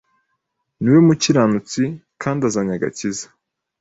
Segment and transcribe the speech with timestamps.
[0.79, 1.81] niwe mukiranutsi
[2.21, 3.25] kandi azanye agakiza